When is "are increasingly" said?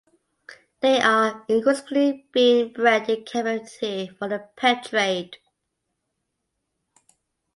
0.99-2.25